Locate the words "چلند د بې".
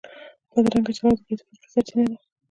0.97-1.33